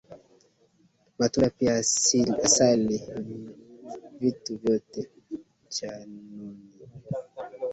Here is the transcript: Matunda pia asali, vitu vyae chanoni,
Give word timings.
Matunda 1.19 1.49
pia 1.49 1.75
asali, 2.43 3.01
vitu 4.19 4.57
vyae 4.57 4.81
chanoni, 5.69 6.57